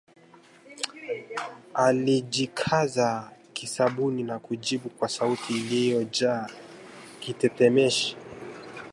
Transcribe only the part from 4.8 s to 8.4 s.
kwa sauti iliyojaa kitetemeshi